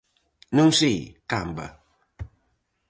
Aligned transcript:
Non 0.57 0.69
si, 0.79 0.93
Camba? 1.31 1.67